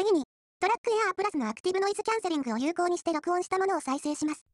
[0.00, 0.24] 次に、
[0.60, 4.49] トラックエアープラスのアクティブノイズキャンセリングを有効にして録音したものを再生します。